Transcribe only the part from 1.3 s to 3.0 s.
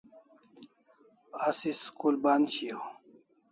Asi school band shiau